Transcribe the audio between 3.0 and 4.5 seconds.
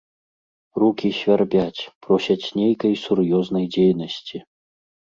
сур'ёзнай дзейнасці.